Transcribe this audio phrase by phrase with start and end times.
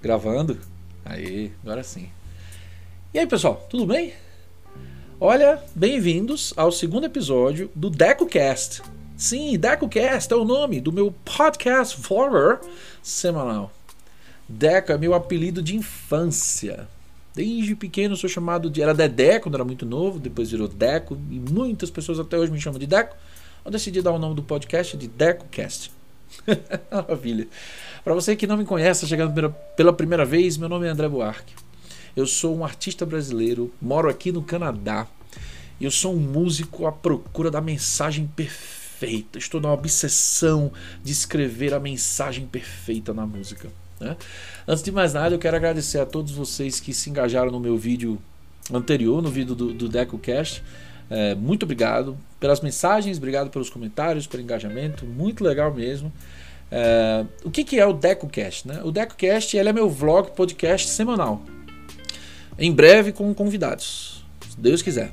[0.00, 0.58] Gravando?
[1.04, 2.08] Aí, agora sim.
[3.14, 4.12] E aí, pessoal, tudo bem?
[5.18, 8.82] Olha, bem-vindos ao segundo episódio do DecoCast.
[9.16, 12.60] Sim, DecoCast é o nome do meu podcast vlogger
[13.02, 13.72] semanal.
[14.46, 16.86] Deco é meu apelido de infância.
[17.34, 18.82] Desde pequeno sou chamado de.
[18.82, 22.60] Era Dedé quando era muito novo, depois virou Deco, e muitas pessoas até hoje me
[22.60, 23.16] chamam de Deco.
[23.64, 25.95] Eu decidi dar o nome do podcast de DecoCast.
[26.90, 27.48] Maravilha.
[28.04, 31.54] Para você que não me conhece, chegando pela primeira vez, meu nome é André Buarque.
[32.16, 35.06] Eu sou um artista brasileiro, moro aqui no Canadá.
[35.80, 39.38] Eu sou um músico à procura da mensagem perfeita.
[39.38, 40.72] Estou na obsessão
[41.04, 43.68] de escrever a mensagem perfeita na música.
[44.00, 44.16] Né?
[44.66, 47.76] Antes de mais nada, eu quero agradecer a todos vocês que se engajaram no meu
[47.76, 48.18] vídeo
[48.72, 50.62] anterior, no vídeo do, do DecoCast.
[51.08, 56.12] É, muito obrigado pelas mensagens, obrigado pelos comentários, pelo engajamento, muito legal mesmo.
[56.70, 58.66] É, o que, que é o DecoCast?
[58.66, 58.80] Né?
[58.82, 61.42] O DecoCast ele é meu vlog, podcast semanal.
[62.58, 65.12] Em breve com convidados, se Deus quiser.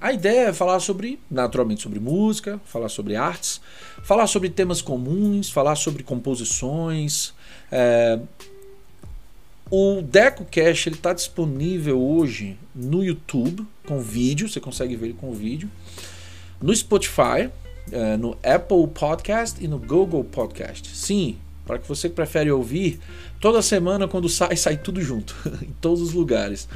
[0.00, 3.60] A ideia é falar sobre, naturalmente, sobre música, falar sobre artes,
[4.02, 7.32] falar sobre temas comuns, falar sobre composições.
[7.72, 8.20] É...
[9.70, 15.70] O DecoCast está disponível hoje no YouTube com vídeo, você consegue ver ele com vídeo,
[16.60, 17.50] no Spotify,
[17.92, 20.88] é, no Apple Podcast e no Google Podcast.
[20.96, 22.98] Sim, para que você prefere ouvir,
[23.40, 26.68] toda semana quando sai, sai tudo junto, em todos os lugares.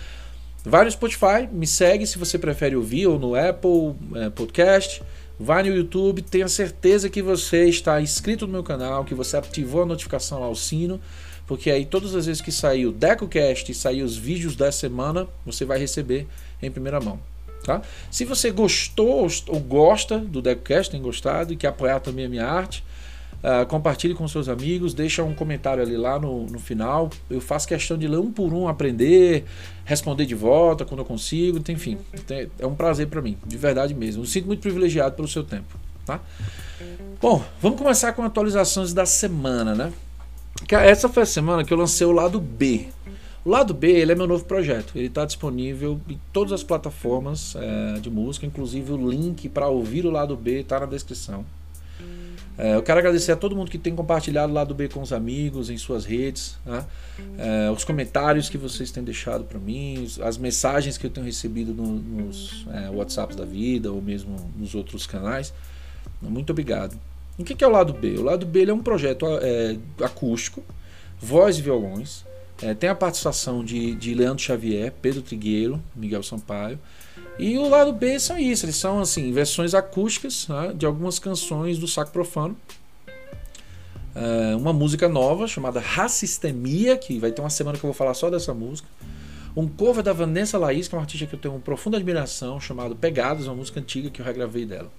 [0.64, 5.02] Vai no Spotify, me segue se você prefere ouvir, ou no Apple é, Podcast.
[5.40, 9.82] Vai no YouTube, tenha certeza que você está inscrito no meu canal, que você ativou
[9.82, 11.00] a notificação lá, o sino,
[11.46, 15.28] porque aí todas as vezes que sair o DecoCast e sair os vídeos da semana,
[15.46, 16.26] você vai receber
[16.62, 17.18] em primeira mão.
[17.64, 17.82] Tá?
[18.10, 22.46] Se você gostou ou gosta do DecoCast, tem gostado e quer apoiar também a minha
[22.46, 22.84] arte,
[23.42, 27.10] uh, compartilhe com seus amigos, deixa um comentário ali lá no, no final.
[27.28, 29.44] Eu faço questão de ler um por um, aprender,
[29.84, 31.98] responder de volta quando eu consigo, enfim.
[32.58, 34.22] É um prazer para mim, de verdade mesmo.
[34.22, 35.78] Eu sinto muito privilegiado pelo seu tempo.
[36.06, 36.20] Tá?
[37.20, 39.92] Bom, vamos começar com atualizações da semana, né?
[40.70, 42.88] Essa foi a semana que eu lancei o lado B
[43.48, 44.92] o lado B ele é meu novo projeto.
[44.94, 50.04] Ele está disponível em todas as plataformas é, de música, inclusive o link para ouvir
[50.04, 51.46] o lado B está na descrição.
[52.58, 55.14] É, eu quero agradecer a todo mundo que tem compartilhado o lado B com os
[55.14, 56.84] amigos, em suas redes, né?
[57.38, 61.72] é, os comentários que vocês têm deixado para mim, as mensagens que eu tenho recebido
[61.72, 65.54] no, nos é, WhatsApps da vida ou mesmo nos outros canais.
[66.20, 66.98] Muito obrigado.
[67.38, 68.18] O que é o lado B?
[68.18, 69.24] O lado B é um projeto
[70.04, 70.62] acústico,
[71.18, 72.26] voz e violões,
[72.62, 76.78] é, tem a participação de, de Leandro Xavier, Pedro Trigueiro, Miguel Sampaio.
[77.38, 81.78] E o lado B são isso, eles são assim, versões acústicas né, de algumas canções
[81.78, 82.56] do Saco Profano.
[84.14, 88.14] É, uma música nova chamada Racistemia, que vai ter uma semana que eu vou falar
[88.14, 88.88] só dessa música.
[89.56, 92.60] Um cover da Vanessa Laís, que é uma artista que eu tenho uma profunda admiração,
[92.60, 94.90] chamado Pegadas, uma música antiga que eu regravei dela.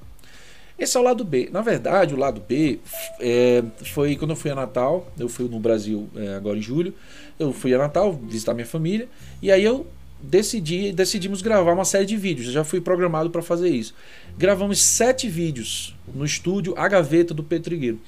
[0.80, 1.50] Esse é o lado B.
[1.52, 2.80] Na verdade, o lado B
[3.20, 6.94] é, foi quando eu fui a Natal, eu fui no Brasil é, agora em julho,
[7.38, 9.10] eu fui a Natal visitar minha família,
[9.42, 9.86] e aí eu
[10.22, 12.48] decidi, decidimos gravar uma série de vídeos.
[12.48, 13.94] Eu já fui programado para fazer isso.
[14.38, 18.00] Gravamos sete vídeos no estúdio A Gaveta do Petrigueiro.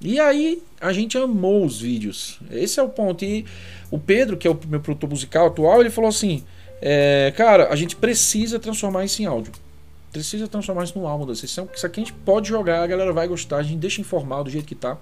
[0.00, 2.38] E aí a gente amou os vídeos.
[2.50, 3.24] Esse é o ponto.
[3.24, 3.44] E
[3.90, 6.44] o Pedro, que é o meu produtor musical atual, ele falou assim:
[6.80, 9.52] é, Cara, a gente precisa transformar isso em áudio
[10.12, 12.86] precisa transformar isso num álbum da sessão, porque isso aqui a gente pode jogar, a
[12.86, 14.98] galera vai gostar, a gente deixa informal do jeito que tá.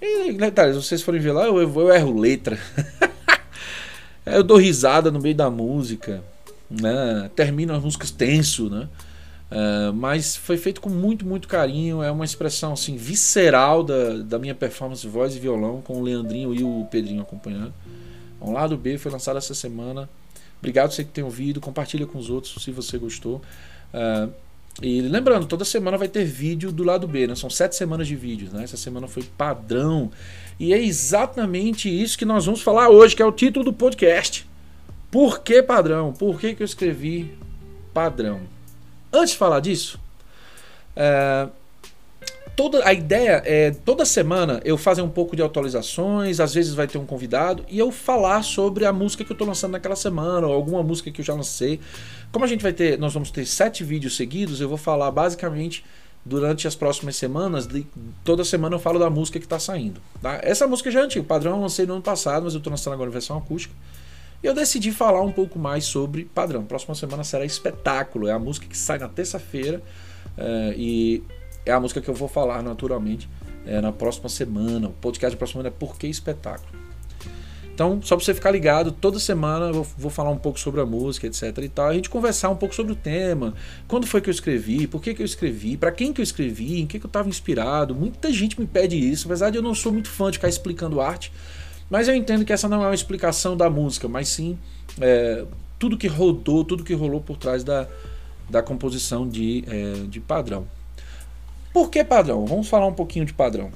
[0.00, 2.58] E detalhes, vocês forem ver lá, eu, eu, eu erro letra.
[4.24, 6.24] eu dou risada no meio da música,
[6.70, 7.30] né?
[7.36, 8.88] termino as músicas tenso, né?
[9.50, 12.02] Uh, mas foi feito com muito, muito carinho.
[12.02, 16.54] É uma expressão assim visceral da, da minha performance voz e violão, com o Leandrinho
[16.54, 17.74] e o Pedrinho acompanhando.
[18.40, 20.08] Um lado B foi lançado essa semana.
[20.58, 21.60] Obrigado você que tem ouvido.
[21.60, 23.42] Compartilha com os outros se você gostou.
[23.92, 24.32] Uh,
[24.82, 27.34] e lembrando, toda semana vai ter vídeo do lado B, né?
[27.34, 28.64] São sete semanas de vídeos, né?
[28.64, 30.10] Essa semana foi padrão.
[30.58, 34.48] E é exatamente isso que nós vamos falar hoje, que é o título do podcast.
[35.10, 36.12] Por que padrão?
[36.12, 37.36] Por que, que eu escrevi
[37.92, 38.40] padrão?
[39.12, 40.00] Antes de falar disso,
[40.96, 41.50] uh,
[42.56, 46.86] toda a ideia é toda semana eu fazer um pouco de atualizações, às vezes vai
[46.86, 50.46] ter um convidado e eu falar sobre a música que eu estou lançando naquela semana
[50.46, 51.80] ou alguma música que eu já lancei.
[52.30, 55.84] Como a gente vai ter, nós vamos ter sete vídeos seguidos, eu vou falar basicamente
[56.24, 57.86] durante as próximas semanas, de,
[58.24, 60.00] toda semana eu falo da música que está saindo.
[60.20, 60.38] Tá?
[60.42, 62.70] Essa música já é antiga, o padrão eu lancei no ano passado, mas eu estou
[62.70, 63.74] lançando agora em versão acústica.
[64.42, 66.64] E eu decidi falar um pouco mais sobre padrão.
[66.64, 69.82] Próxima semana será espetáculo, é a música que sai na terça-feira.
[70.38, 71.22] Uh, e
[71.64, 73.28] é a música que eu vou falar naturalmente
[73.66, 74.88] é, na próxima semana.
[74.88, 76.80] O podcast da próxima semana é Por que Espetáculo?
[77.80, 80.84] Então, só para você ficar ligado, toda semana eu vou, falar um pouco sobre a
[80.84, 81.88] música, etc e tal.
[81.88, 83.54] A gente conversar um pouco sobre o tema,
[83.88, 86.78] quando foi que eu escrevi, por que, que eu escrevi, para quem que eu escrevi,
[86.78, 87.94] em que, que eu estava inspirado.
[87.94, 91.00] Muita gente me pede isso, apesar de eu não sou muito fã de ficar explicando
[91.00, 91.32] arte,
[91.88, 94.58] mas eu entendo que essa não é uma explicação da música, mas sim
[95.00, 95.46] é,
[95.78, 97.88] tudo que rodou, tudo que rolou por trás da,
[98.50, 100.66] da composição de, é, de padrão.
[101.72, 102.44] Por que padrão?
[102.46, 103.70] Vamos falar um pouquinho de padrão.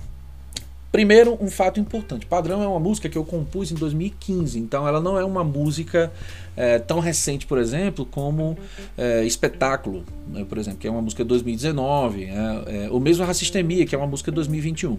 [0.95, 5.01] Primeiro, um fato importante: Padrão é uma música que eu compus em 2015, então ela
[5.01, 6.13] não é uma música
[6.57, 8.57] é, tão recente, por exemplo, como
[8.97, 13.25] é, Espetáculo, né, por exemplo, que é uma música de 2019, é, é, ou mesmo
[13.25, 14.97] Racistemia, que é uma música de 2021.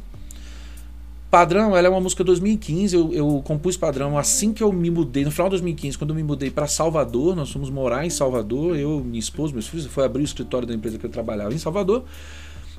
[1.31, 2.93] Padrão, ela é uma música de 2015.
[2.93, 6.15] Eu, eu, compus Padrão assim que eu me mudei, no final de 2015, quando eu
[6.17, 7.37] me mudei para Salvador.
[7.37, 9.85] Nós fomos morar em Salvador, eu, minha esposa, meus filhos.
[9.85, 12.03] Foi abrir o escritório da empresa que eu trabalhava em Salvador.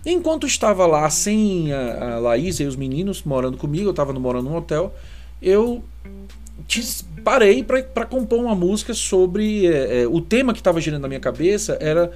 [0.09, 4.49] Enquanto estava lá sem a, a Laís e os meninos morando comigo, eu estava morando
[4.49, 4.95] num hotel,
[5.43, 5.83] eu
[7.25, 9.67] parei para compor uma música sobre.
[9.67, 12.13] É, é, o tema que estava girando na minha cabeça era,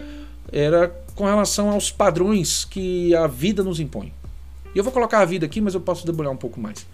[0.53, 4.13] era com relação aos padrões que a vida nos impõe.
[4.73, 6.87] E eu vou colocar a vida aqui, mas eu posso debulhar um pouco mais.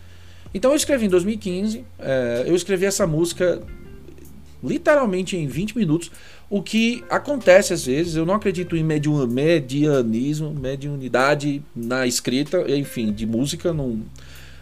[0.54, 3.60] Então eu escrevi em 2015, é, eu escrevi essa música
[4.66, 6.10] literalmente em 20 minutos.
[6.48, 13.12] O que acontece às vezes, eu não acredito em medium, medianismo, mediunidade na escrita, enfim,
[13.12, 14.02] de música, não,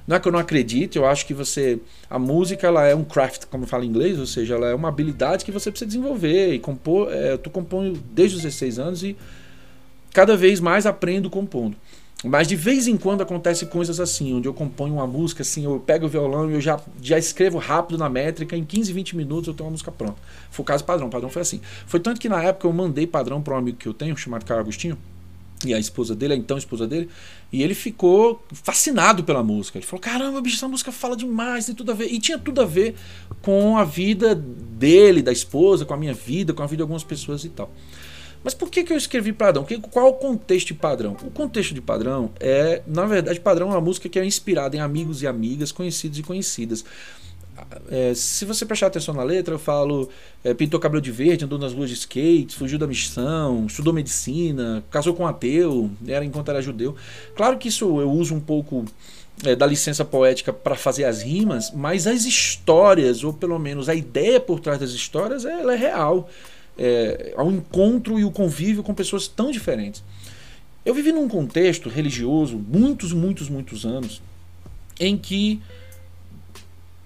[0.06, 1.78] não é que eu não acredite, eu acho que você.
[2.08, 4.88] A música ela é um craft, como fala em inglês, ou seja, ela é uma
[4.88, 7.12] habilidade que você precisa desenvolver e compor.
[7.12, 9.16] É, eu tô compondo desde os 16 anos e
[10.12, 11.76] cada vez mais aprendo compondo.
[12.24, 15.78] Mas de vez em quando acontece coisas assim, onde eu componho uma música, assim, eu
[15.78, 19.48] pego o violão e eu já, já escrevo rápido na métrica, em 15, 20 minutos
[19.48, 20.16] eu tenho uma música pronta.
[20.50, 21.60] Foi o caso padrão, padrão foi assim.
[21.86, 24.44] Foi tanto que na época eu mandei padrão para um amigo que eu tenho, chamado
[24.44, 24.96] Carlos Agostinho,
[25.66, 27.08] e a esposa dele, a então esposa dele,
[27.52, 29.78] e ele ficou fascinado pela música.
[29.78, 32.12] Ele falou: caramba, bicho, essa música fala demais, tem tudo a ver.
[32.12, 32.94] E tinha tudo a ver
[33.42, 37.04] com a vida dele, da esposa, com a minha vida, com a vida de algumas
[37.04, 37.70] pessoas e tal.
[38.44, 39.66] Mas por que, que eu escrevi padrão?
[39.90, 41.16] Qual é o contexto de padrão?
[41.24, 44.80] O contexto de padrão é, na verdade, padrão é uma música que é inspirada em
[44.80, 46.84] amigos e amigas, conhecidos e conhecidas.
[47.88, 50.10] É, se você prestar atenção na letra, eu falo:
[50.42, 54.84] é, pintou cabelo de verde, andou nas ruas de skate, fugiu da missão, estudou medicina,
[54.90, 56.94] casou com um ateu, era enquanto era judeu.
[57.34, 58.84] Claro que isso eu uso um pouco
[59.44, 63.94] é, da licença poética para fazer as rimas, mas as histórias, ou pelo menos a
[63.94, 66.28] ideia por trás das histórias, ela é real
[66.78, 70.02] é, ao encontro e o convívio com pessoas tão diferentes.
[70.84, 74.20] Eu vivi num contexto religioso muitos, muitos, muitos anos
[75.00, 75.60] em que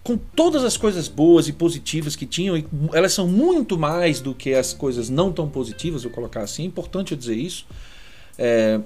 [0.03, 4.35] com todas as coisas boas e positivas que tinham, e elas são muito mais do
[4.35, 7.67] que as coisas não tão positivas, vou colocar assim, é importante eu dizer isso.
[8.39, 8.81] É,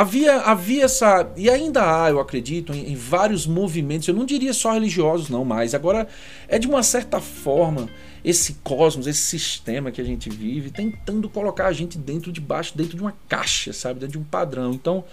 [0.00, 1.28] havia, havia essa.
[1.36, 5.44] E ainda há, eu acredito, em, em, vários movimentos, eu não diria só religiosos, não
[5.44, 5.74] mais.
[5.74, 6.06] Agora,
[6.46, 7.88] é de uma certa forma
[8.24, 12.76] esse cosmos, esse sistema que a gente vive, tentando colocar a gente dentro de baixo,
[12.76, 13.98] dentro de uma caixa, sabe?
[13.98, 14.72] Dentro de um padrão.
[14.72, 15.04] Então,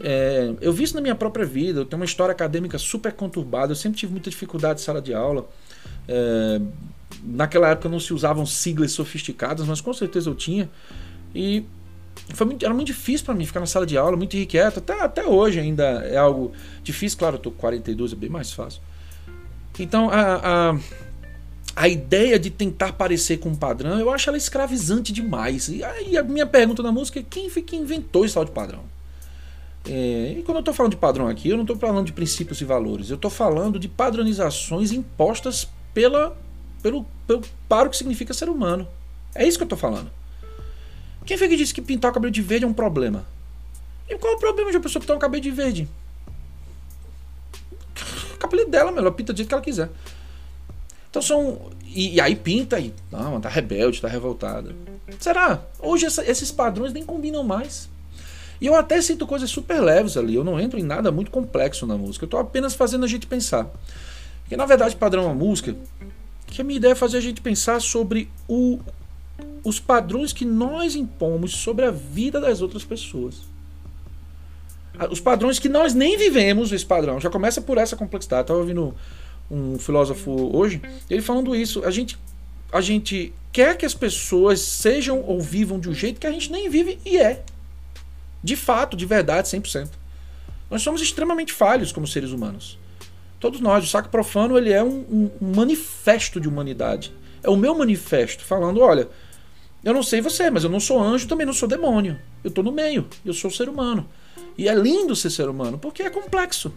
[0.00, 1.80] é, eu vi isso na minha própria vida.
[1.80, 3.72] Eu tenho uma história acadêmica super conturbada.
[3.72, 5.46] Eu sempre tive muita dificuldade em sala de aula.
[6.08, 6.60] É,
[7.22, 10.70] naquela época não se usavam siglas sofisticadas, mas com certeza eu tinha.
[11.34, 11.64] E
[12.34, 14.78] foi muito, era muito difícil para mim ficar na sala de aula, muito irrequieto.
[14.78, 16.52] Até, até hoje ainda é algo
[16.82, 17.18] difícil.
[17.18, 18.80] Claro, eu tô com 42, é bem mais fácil.
[19.78, 20.78] Então, a, a
[21.76, 25.68] a ideia de tentar parecer com um padrão, eu acho ela escravizante demais.
[25.68, 28.50] E aí a minha pergunta na música é quem foi que inventou esse tal de
[28.50, 28.80] padrão?
[29.84, 32.62] É, e quando eu estou falando de padrão aqui, eu não estou falando de princípios
[32.62, 36.34] e valores, eu estou falando de padronizações impostas pela,
[36.82, 38.88] pelo, pelo, para o que significa ser humano.
[39.34, 40.10] É isso que eu estou falando.
[41.26, 43.26] Quem foi que disse que pintar o cabelo de verde é um problema?
[44.08, 45.88] E qual é o problema de uma pessoa pintar o cabelo de verde?
[48.32, 49.90] O cabelo dela, meu, ela pinta do jeito que ela quiser.
[51.10, 51.70] Então são.
[51.84, 52.94] E, e, aí pinta e.
[53.10, 54.74] Não, tá rebelde, tá revoltada.
[55.18, 55.62] Será?
[55.80, 57.88] Hoje essa, esses padrões nem combinam mais.
[58.60, 60.34] E eu até sinto coisas super leves ali.
[60.34, 62.24] Eu não entro em nada muito complexo na música.
[62.24, 63.68] Eu tô apenas fazendo a gente pensar.
[64.42, 65.74] Porque na verdade, padrão é uma música.
[66.46, 68.78] Que a minha ideia é fazer a gente pensar sobre o,
[69.66, 73.40] os padrões que nós impomos sobre a vida das outras pessoas.
[75.10, 77.20] Os padrões que nós nem vivemos esse padrão.
[77.20, 78.42] Já começa por essa complexidade.
[78.42, 78.94] Eu tava ouvindo
[79.50, 80.80] um filósofo hoje,
[81.10, 81.84] ele falando isso.
[81.84, 82.16] A gente,
[82.72, 86.52] a gente quer que as pessoas sejam ou vivam de um jeito que a gente
[86.52, 87.42] nem vive e é.
[88.44, 89.88] De fato, de verdade, 100%.
[90.70, 92.78] Nós somos extremamente falhos como seres humanos.
[93.40, 93.82] Todos nós.
[93.82, 97.12] O saco profano ele é um, um manifesto de humanidade.
[97.42, 99.08] É o meu manifesto falando: olha,
[99.84, 102.18] eu não sei você, mas eu não sou anjo, também não sou demônio.
[102.42, 104.08] Eu estou no meio, eu sou ser humano.
[104.58, 106.72] E é lindo ser ser humano, porque é complexo.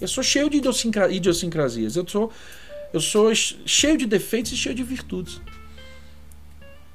[0.00, 1.96] Eu sou cheio de idiosincrasias.
[1.96, 2.32] Eu sou,
[2.92, 5.40] eu sou cheio de defeitos e cheio de virtudes.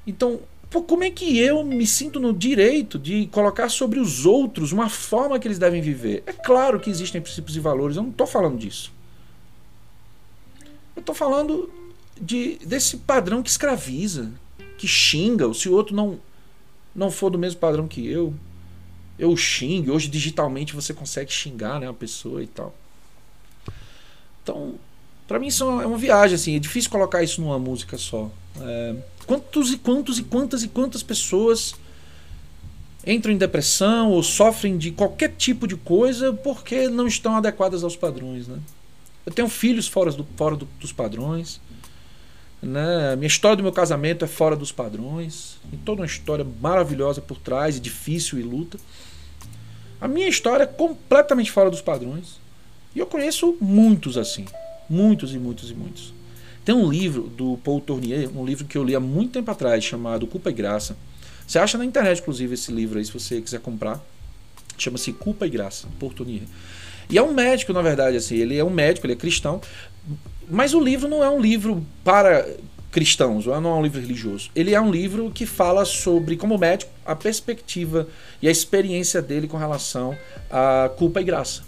[0.06, 4.72] Então, pô, como é que eu me sinto no direito de colocar sobre os outros
[4.72, 6.22] uma forma que eles devem viver?
[6.26, 8.92] É claro que existem princípios e valores, eu não estou falando disso.
[10.96, 11.70] Eu estou falando
[12.20, 14.32] de, desse padrão que escraviza,
[14.78, 16.18] que xinga, se o outro não,
[16.94, 18.32] não for do mesmo padrão que eu,
[19.18, 19.90] eu xingue.
[19.90, 22.74] Hoje, digitalmente, você consegue xingar né, a pessoa e tal.
[24.42, 24.76] Então,
[25.26, 26.36] para mim, isso é uma viagem.
[26.36, 28.30] Assim, é difícil colocar isso numa música só.
[28.60, 31.74] É, quantos e quantos e quantas e quantas pessoas
[33.06, 37.96] entram em depressão ou sofrem de qualquer tipo de coisa porque não estão adequadas aos
[37.96, 38.58] padrões, né?
[39.24, 41.60] Eu tenho filhos fora, do, fora do, dos padrões.
[42.62, 43.14] Né?
[43.16, 45.58] Minha história do meu casamento é fora dos padrões.
[45.70, 48.78] Tem toda uma história maravilhosa por trás, e difícil e luta.
[50.00, 52.38] A minha história é completamente fora dos padrões.
[52.94, 54.44] E eu conheço muitos assim.
[54.88, 56.14] Muitos e muitos e muitos.
[56.64, 59.82] Tem um livro do Paul Tournier, um livro que eu li há muito tempo atrás,
[59.82, 60.96] chamado Culpa e Graça.
[61.46, 64.04] Você acha na internet, inclusive, esse livro aí, se você quiser comprar.
[64.78, 66.42] Chama-se Culpa e Graça, Paul Tournier.
[67.10, 68.36] E é um médico, na verdade, assim.
[68.36, 69.60] Ele é um médico, ele é cristão.
[70.48, 72.46] Mas o livro não é um livro para
[72.90, 74.50] cristãos, não é um livro religioso.
[74.54, 78.08] Ele é um livro que fala sobre, como médico, a perspectiva
[78.40, 80.16] e a experiência dele com relação
[80.50, 81.62] a culpa e graça.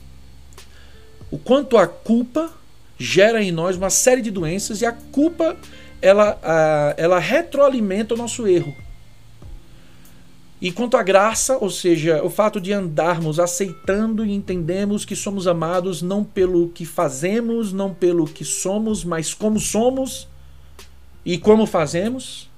[1.31, 2.50] O quanto a culpa
[2.99, 5.57] gera em nós uma série de doenças e a culpa
[6.02, 8.75] ela, ela retroalimenta o nosso erro.
[10.61, 15.47] E quanto à graça, ou seja, o fato de andarmos aceitando e entendemos que somos
[15.47, 20.29] amados não pelo que fazemos, não pelo que somos, mas como somos
[21.25, 22.50] e como fazemos,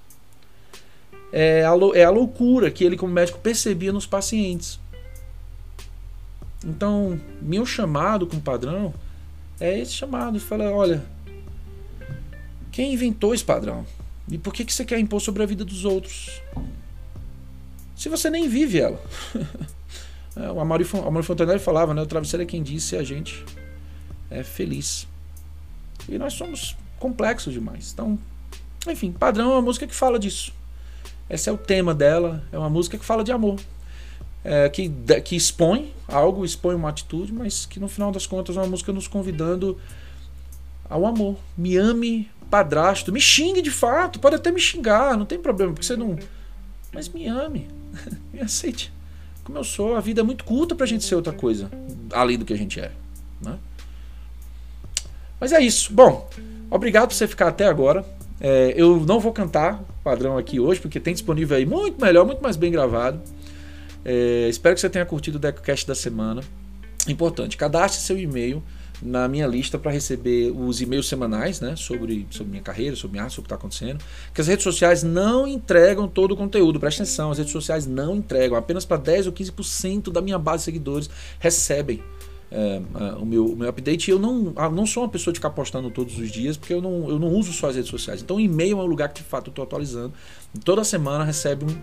[1.32, 4.80] é a, é a loucura que ele, como médico, percebia nos pacientes.
[6.64, 8.92] Então, meu chamado com padrão
[9.60, 10.40] é esse chamado.
[10.40, 11.04] Fala, olha,
[12.72, 13.86] quem inventou esse padrão?
[14.28, 16.42] E por que, que você quer impor sobre a vida dos outros?
[18.02, 19.00] Se você nem vive ela.
[20.34, 22.02] é, o Amaury, Amaury Fontenelle falava, né?
[22.02, 23.44] O travesseiro é quem disse a gente
[24.28, 25.06] é feliz.
[26.08, 27.92] E nós somos complexos demais.
[27.92, 28.18] Então,
[28.88, 30.52] enfim, Padrão é uma música que fala disso.
[31.30, 32.42] Esse é o tema dela.
[32.50, 33.60] É uma música que fala de amor.
[34.42, 34.90] É, que,
[35.24, 38.92] que expõe algo, expõe uma atitude, mas que no final das contas é uma música
[38.92, 39.78] nos convidando
[40.90, 41.36] ao amor.
[41.56, 43.12] Me ame, padrasto.
[43.12, 44.18] Me xingue de fato.
[44.18, 46.18] Pode até me xingar, não tem problema, porque você não.
[46.92, 47.80] Mas me ame.
[48.32, 48.92] Me aceite.
[49.44, 49.96] Como eu sou.
[49.96, 51.70] A vida é muito curta pra gente ser outra coisa,
[52.12, 52.92] além do que a gente é.
[53.40, 53.58] Né?
[55.40, 55.92] Mas é isso.
[55.92, 56.28] Bom,
[56.70, 58.04] obrigado por você ficar até agora.
[58.40, 62.42] É, eu não vou cantar padrão aqui hoje, porque tem disponível aí muito melhor, muito
[62.42, 63.20] mais bem gravado.
[64.04, 66.42] É, espero que você tenha curtido o DecoCast da semana.
[67.08, 68.62] Importante, cadastre seu e-mail
[69.02, 73.24] na minha lista para receber os e-mails semanais né, sobre, sobre minha carreira, sobre minha
[73.24, 74.02] arte, sobre o que está acontecendo.
[74.32, 78.16] Que as redes sociais não entregam todo o conteúdo, presta atenção, as redes sociais não
[78.16, 82.02] entregam, apenas para 10 ou 15% da minha base de seguidores recebem
[82.52, 82.82] é,
[83.18, 84.10] o, meu, o meu update.
[84.10, 86.82] eu não, ah, não sou uma pessoa de ficar postando todos os dias, porque eu
[86.82, 88.20] não, eu não uso só as redes sociais.
[88.22, 90.12] Então, o e-mail é um lugar que de fato eu estou atualizando.
[90.62, 91.74] Toda semana recebe um,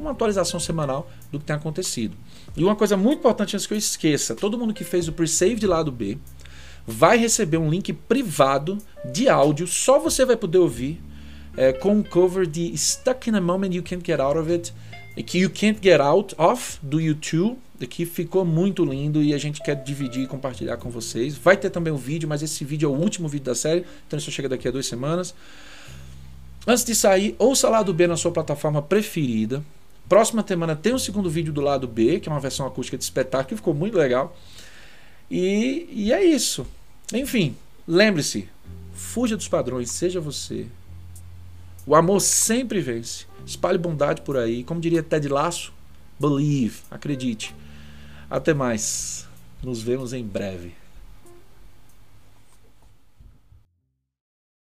[0.00, 2.16] uma atualização semanal do que tem acontecido.
[2.56, 5.56] E uma coisa muito importante antes que eu esqueça: todo mundo que fez o pre-save
[5.56, 6.18] de lado B
[6.86, 11.02] vai receber um link privado de áudio, só você vai poder ouvir,
[11.56, 14.72] é, com um cover de Stuck in a Moment You Can't Get Out of It,
[15.24, 19.60] que You Can't Get Out of, do YouTube que ficou muito lindo e a gente
[19.60, 21.36] quer dividir e compartilhar com vocês.
[21.36, 24.18] Vai ter também um vídeo, mas esse vídeo é o último vídeo da série, então
[24.18, 25.34] isso chega daqui a duas semanas.
[26.66, 29.62] Antes de sair, ouça lado B na sua plataforma preferida.
[30.08, 33.04] Próxima semana tem um segundo vídeo do lado B, que é uma versão acústica de
[33.04, 34.36] espetáculo, que ficou muito legal.
[35.30, 36.66] E, e é isso.
[37.12, 38.48] Enfim, lembre-se:
[38.92, 40.66] fuja dos padrões, seja você.
[41.86, 43.26] O amor sempre vence.
[43.46, 44.64] Espalhe bondade por aí.
[44.64, 45.72] Como diria Ted Lasso,
[46.18, 47.54] believe, acredite.
[48.28, 49.26] Até mais.
[49.62, 50.74] Nos vemos em breve.